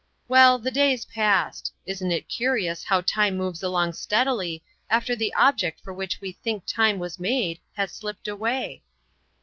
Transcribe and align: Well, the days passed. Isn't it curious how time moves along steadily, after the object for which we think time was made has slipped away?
Well, 0.27 0.57
the 0.57 0.71
days 0.71 1.05
passed. 1.05 1.71
Isn't 1.85 2.09
it 2.11 2.27
curious 2.27 2.83
how 2.85 3.01
time 3.01 3.37
moves 3.37 3.61
along 3.61 3.93
steadily, 3.93 4.63
after 4.89 5.15
the 5.15 5.31
object 5.35 5.79
for 5.79 5.93
which 5.93 6.19
we 6.21 6.31
think 6.31 6.65
time 6.65 6.97
was 6.97 7.19
made 7.19 7.59
has 7.73 7.91
slipped 7.91 8.27
away? 8.27 8.81